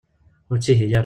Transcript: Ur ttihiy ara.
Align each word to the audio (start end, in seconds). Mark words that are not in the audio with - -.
Ur 0.49 0.57
ttihiy 0.59 0.91
ara. 0.93 0.99